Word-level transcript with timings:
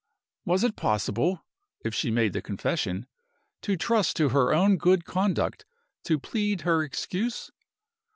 Was 0.45 0.63
it 0.63 0.75
possible 0.75 1.45
(if 1.85 1.93
she 1.93 2.09
made 2.09 2.33
the 2.33 2.41
confession) 2.41 3.05
to 3.61 3.77
trust 3.77 4.17
to 4.17 4.29
her 4.29 4.51
own 4.51 4.77
good 4.77 5.05
conduct 5.05 5.63
to 6.05 6.17
plead 6.17 6.61
her 6.61 6.81
excuse? 6.81 7.51